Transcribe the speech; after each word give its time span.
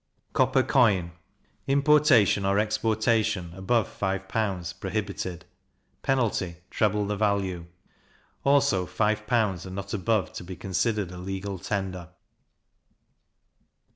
Copper 0.33 0.63
Coin. 0.63 1.11
Importation 1.67 2.43
or 2.43 2.57
exportation, 2.57 3.53
above 3.53 3.87
five 3.87 4.27
pounds, 4.27 4.73
prohibited; 4.73 5.45
penalty, 6.01 6.55
treble 6.71 7.05
the 7.05 7.15
value. 7.15 7.67
Also 8.43 8.87
five 8.87 9.27
pounds, 9.27 9.63
and 9.63 9.75
not 9.75 9.93
above, 9.93 10.33
to 10.33 10.43
be 10.43 10.55
considered 10.55 11.11
a 11.11 11.19
legal 11.19 11.59
tender. 11.59 12.09